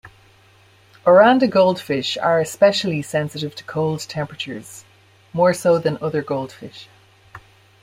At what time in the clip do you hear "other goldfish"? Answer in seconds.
6.01-6.89